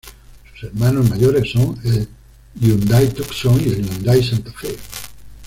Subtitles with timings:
[0.59, 2.07] Sus hermanos mayores son el
[2.59, 4.75] Hyundai Tucson y el Hyundai Santa Fe.